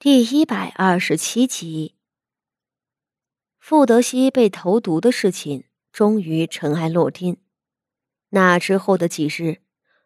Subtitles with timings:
[0.00, 1.96] 第一百二十七集，
[3.58, 7.38] 傅德熙被投毒的事情终于尘埃落定。
[8.28, 9.56] 那之后的几日，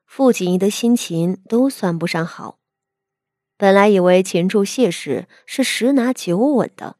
[0.06, 2.58] 傅锦仪的心情都算不上好。
[3.58, 6.96] 本来以为擒住谢氏是十拿九稳的，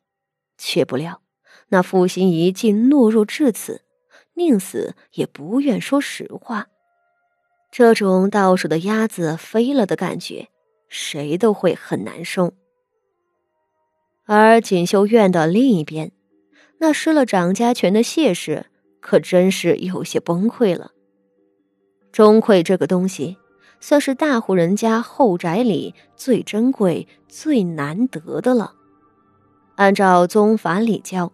[0.58, 1.22] 却不料
[1.68, 3.86] 那傅心怡竟懦弱至此，
[4.34, 6.68] 宁死也不愿说实话。
[7.70, 10.50] 这种到手的鸭子飞了的感觉，
[10.90, 12.52] 谁都会很难受。
[14.34, 16.10] 而锦绣院的另一边，
[16.78, 18.64] 那失了掌家权的谢氏
[18.98, 20.92] 可真是有些崩溃了。
[22.12, 23.36] 钟馗这个东西，
[23.78, 28.72] 算是大户人家后宅里最珍贵、最难得的了。
[29.74, 31.30] 按照宗法礼教，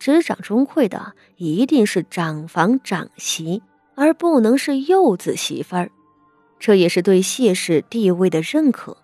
[0.00, 3.62] 执掌钟馗的一定是长房长媳，
[3.94, 5.92] 而不能是幼子媳妇儿。
[6.58, 8.96] 这也是对谢氏地位的认可。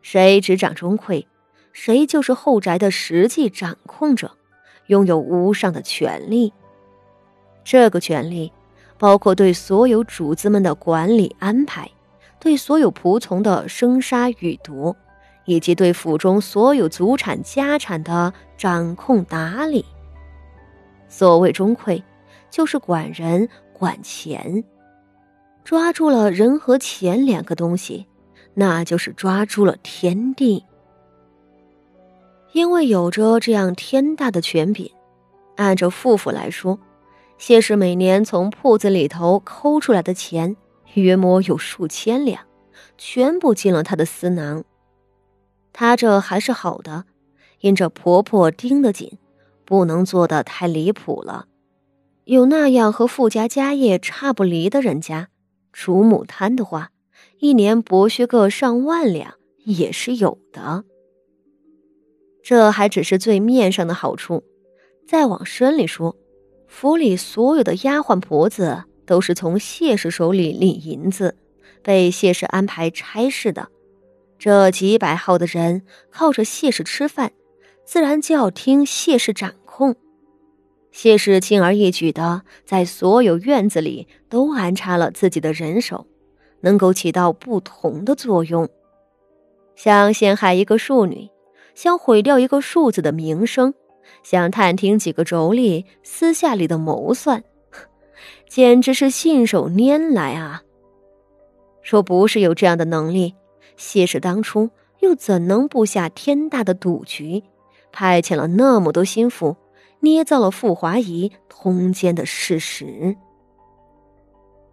[0.00, 1.26] 谁执掌钟馗？
[1.72, 4.32] 谁就是后宅的实际掌控者，
[4.86, 6.52] 拥有无上的权力。
[7.64, 8.52] 这个权力
[8.98, 11.90] 包括对所有主子们的管理安排，
[12.38, 14.94] 对所有仆从的生杀予夺，
[15.44, 19.84] 以及对府中所有祖产家产的掌控打理。
[21.08, 22.02] 所谓钟馗，
[22.50, 24.64] 就是管人管钱，
[25.64, 28.06] 抓住了人和钱两个东西，
[28.54, 30.64] 那就是抓住了天地。
[32.52, 34.90] 因为有着这样天大的权柄，
[35.56, 36.78] 按照富府来说，
[37.38, 40.54] 谢氏每年从铺子里头抠出来的钱，
[40.94, 42.42] 约莫有数千两，
[42.98, 44.64] 全部进了他的私囊。
[45.72, 47.06] 他这还是好的，
[47.60, 49.18] 因这婆婆盯得紧，
[49.64, 51.46] 不能做的太离谱了。
[52.24, 55.28] 有那样和富家家业差不离的人家，
[55.72, 56.90] 主母贪的话，
[57.38, 60.84] 一年剥削个上万两也是有的。
[62.42, 64.42] 这还只是最面上的好处，
[65.06, 66.16] 再往深里说，
[66.66, 71.36] 府里所有的丫鬟婆子都是从谢氏手里领银子，
[71.82, 73.68] 被谢氏安排差事的。
[74.38, 77.32] 这几百号的人靠着谢氏吃饭，
[77.84, 79.94] 自然就要听谢氏掌控。
[80.90, 86.06] 谢氏轻而易举的在所有院子里都安插了自己的人手，
[86.62, 88.68] 能够起到不同的作用，
[89.76, 91.30] 想陷害一个庶女。
[91.74, 93.74] 想毁掉一个庶子的名声，
[94.22, 97.42] 想探听几个妯娌私下里的谋算，
[98.48, 100.62] 简直是信手拈来啊！
[101.82, 103.34] 说不是有这样的能力，
[103.76, 107.42] 谢氏当初又怎能布下天大的赌局，
[107.90, 109.56] 派遣了那么多心腹，
[110.00, 113.16] 捏造了傅华仪通奸的事实？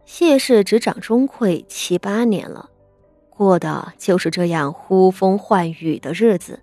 [0.06, 2.70] 谢氏执掌钟馗七八年了，
[3.30, 6.60] 过的就是这样呼风唤雨的日子。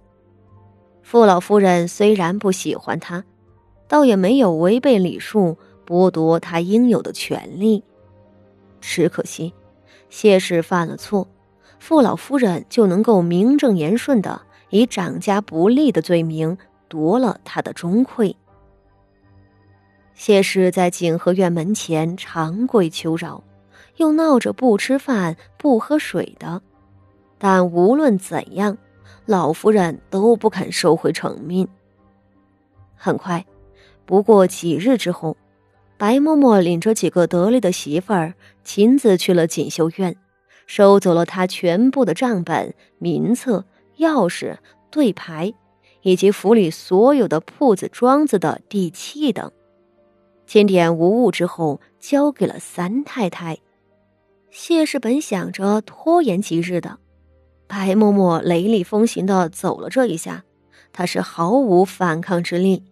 [1.08, 3.22] 傅老夫人虽然不喜欢他，
[3.86, 5.56] 倒也没有违背礼数
[5.86, 7.84] 剥夺他应有的权利。
[8.80, 9.54] 只可惜，
[10.10, 11.28] 谢氏犯了错，
[11.78, 16.58] 傅老夫人就能够名正言顺的以掌家不利的罪名
[16.88, 18.34] 夺了他的钟馗。
[20.12, 23.44] 谢氏在景和院门前长跪求饶，
[23.98, 26.62] 又闹着不吃饭不喝水的，
[27.38, 28.76] 但无论怎样。
[29.24, 31.66] 老夫人都不肯收回成命。
[32.94, 33.44] 很快，
[34.04, 35.36] 不过几日之后，
[35.98, 38.34] 白嬷嬷领着几个得力的媳妇儿，
[38.64, 40.16] 亲自去了锦绣院，
[40.66, 43.64] 收走了他全部的账本、名册、
[43.98, 44.56] 钥匙、
[44.90, 45.52] 对牌，
[46.02, 49.50] 以及府里所有的铺子、庄子的地契等，
[50.46, 53.58] 清点无误之后，交给了三太太。
[54.50, 56.98] 谢氏本想着拖延几日的。
[57.68, 60.44] 白嬷嬷雷厉风行的走了这一下，
[60.92, 62.84] 她是毫无反抗之力，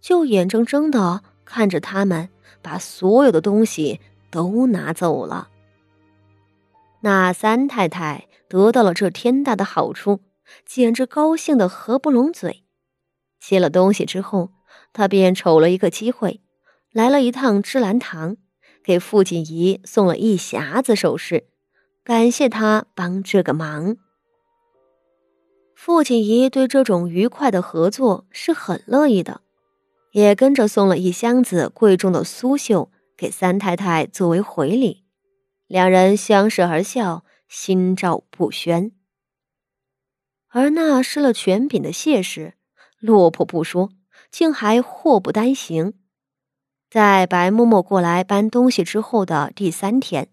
[0.00, 2.28] 就眼睁睁的看着他们
[2.60, 5.48] 把所有的东西都拿走了。
[7.00, 10.20] 那三太太得到了这天大的好处，
[10.66, 12.64] 简直高兴的合不拢嘴。
[13.38, 14.50] 谢了东西之后，
[14.92, 16.40] 她便瞅了一个机会，
[16.92, 18.36] 来了一趟芝兰堂，
[18.82, 21.46] 给傅锦仪送了一匣子首饰，
[22.02, 23.96] 感谢他帮这个忙。
[25.80, 29.42] 父亲仪对这种愉快的合作是很乐意的，
[30.10, 35.04] 也跟着送了一箱子贵重的苏绣给三太太作为回礼。
[35.68, 38.90] 两人相视而笑，心照不宣。
[40.48, 42.54] 而那失了权柄的谢氏，
[42.98, 43.90] 落魄不说，
[44.32, 45.94] 竟还祸不单行。
[46.90, 50.28] 在白嬷嬷过来搬东西之后的第三天，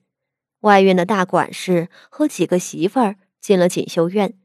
[0.61, 4.39] 外院的大管事和几个媳妇儿进了锦绣院。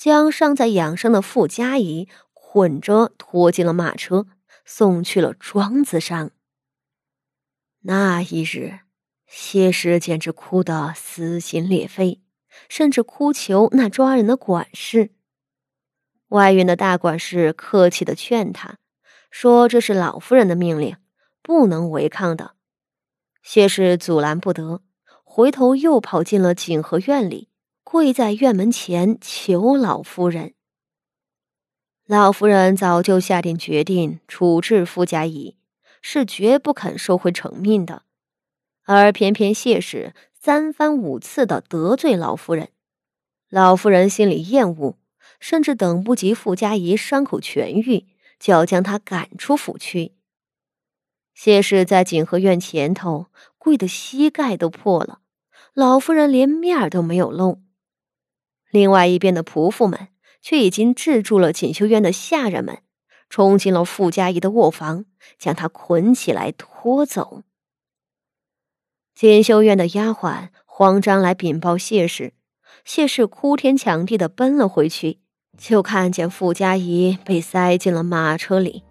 [0.00, 4.26] 将尚在养伤的傅家仪捆着拖进了马车，
[4.64, 6.30] 送去了庄子上。
[7.80, 8.78] 那一日，
[9.26, 12.22] 谢氏简直哭得撕心裂肺，
[12.70, 15.10] 甚至哭求那抓人的管事。
[16.28, 18.78] 外院的大管事客气的劝他，
[19.30, 20.96] 说这是老夫人的命令，
[21.42, 22.52] 不能违抗的。
[23.42, 24.80] 谢氏阻拦不得，
[25.22, 27.49] 回头又跑进了景和院里。
[27.92, 30.54] 跪在院门前求老夫人。
[32.06, 35.56] 老夫人早就下定决定处置傅家仪，
[36.00, 38.04] 是绝不肯收回成命的。
[38.84, 42.68] 而偏偏谢氏三番五次的得罪老夫人，
[43.48, 44.96] 老夫人心里厌恶，
[45.40, 48.06] 甚至等不及傅家仪伤口痊愈，
[48.38, 50.14] 就要将他赶出府去。
[51.34, 53.26] 谢氏在景和院前头
[53.58, 55.22] 跪得膝盖都破了，
[55.74, 57.60] 老夫人连面儿都没有露。
[58.70, 60.08] 另外一边的仆妇们
[60.40, 62.78] 却已经制住了锦绣院的下人们，
[63.28, 65.04] 冲进了傅家仪的卧房，
[65.38, 67.42] 将她捆起来拖走。
[69.14, 72.32] 锦绣院的丫鬟慌张来禀报谢氏，
[72.84, 75.18] 谢氏哭天抢地的奔了回去，
[75.58, 78.82] 就看见傅家仪被塞进了马车里，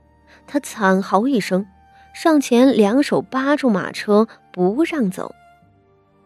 [0.46, 1.66] 她惨嚎一声，
[2.14, 5.34] 上前两手扒住马车不让走。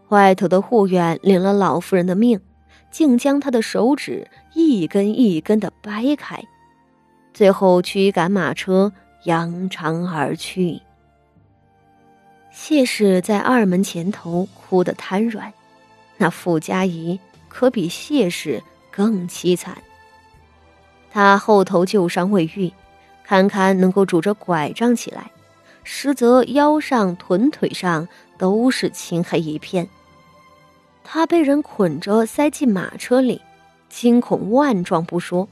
[0.10, 2.42] 外头的护院领了老夫人的命。
[2.94, 6.42] 竟将他的手指一根一根的掰开，
[7.34, 8.94] 最后驱赶马车
[9.24, 10.80] 扬长而去。
[12.52, 15.52] 谢氏在二门前头哭得瘫软，
[16.18, 17.20] 那傅家仪
[17.50, 18.62] 可比谢氏
[18.92, 19.76] 更凄惨。
[21.10, 22.72] 他后头旧伤未愈，
[23.24, 25.32] 堪堪能够拄着拐杖起来，
[25.84, 28.08] 实则腰上、臀腿上
[28.38, 29.90] 都是青黑一片。
[31.04, 33.42] 他被人捆着塞进马车里，
[33.90, 35.48] 惊恐万状不说，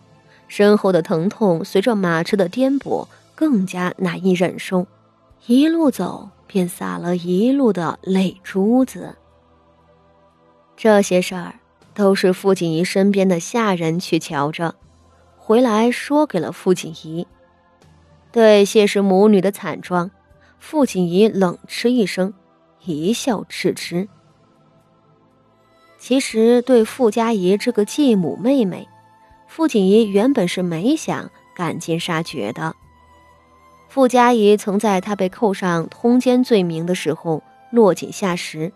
[0.47, 4.87] 身后的疼痛随着马车的颠簸更加难以忍受，
[5.45, 9.15] 一路走便洒了一路的泪珠子。
[10.75, 11.55] 这些事儿
[11.93, 14.75] 都是傅锦仪身边的下人去瞧着，
[15.37, 17.27] 回来说给了傅锦仪。
[18.31, 20.09] 对谢氏母女的惨状，
[20.57, 22.33] 傅锦仪冷嗤一声，
[22.85, 24.07] 一笑置之。
[26.01, 28.87] 其实，对傅家仪这个继母妹妹，
[29.47, 32.75] 傅锦仪原本是没想赶尽杀绝的。
[33.87, 38.71] 傅家仪曾在她被扣上通奸罪名的时候落井下石，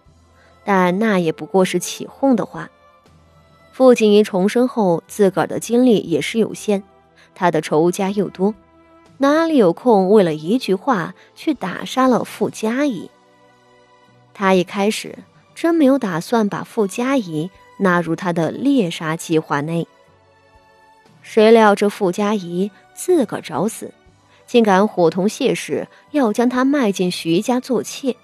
[0.64, 2.70] 但那也不过是起哄的话。
[3.72, 6.84] 傅锦仪重生后，自个儿的精力也是有限，
[7.34, 8.54] 她的仇家又多，
[9.18, 13.10] 哪里有空为了一句话去打杀了傅家仪？
[14.36, 15.18] 她一开始。
[15.56, 17.50] 真没有打算把傅家仪
[17.80, 19.88] 纳入他的猎杀计划内。
[21.24, 23.92] 谁料这傅家仪自个儿找死，
[24.46, 28.16] 竟敢伙同谢氏要将他卖进徐家做妾。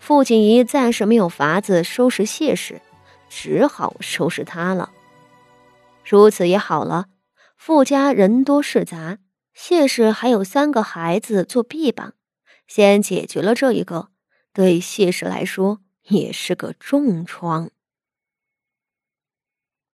[0.00, 2.80] 傅锦仪暂时没有法子收拾谢氏，
[3.28, 4.90] 只好收拾他了。
[6.04, 7.06] 如此也好了，
[7.56, 9.18] 傅家人多势杂，
[9.54, 12.14] 谢氏还有三个孩子做臂膀，
[12.66, 14.08] 先解决了这一个，
[14.52, 15.80] 对谢氏来说。
[16.10, 17.70] 也是个重创。